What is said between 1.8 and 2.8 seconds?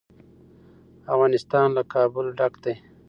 کابل ډک دی.